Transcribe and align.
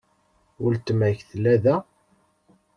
Weltma-k 0.61 1.19
tella 1.29 1.55
da? 1.63 1.75